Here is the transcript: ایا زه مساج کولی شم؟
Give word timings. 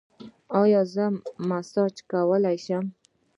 ایا 0.61 0.81
زه 0.93 1.05
مساج 1.49 1.95
کولی 2.09 2.57
شم؟ 2.65 2.85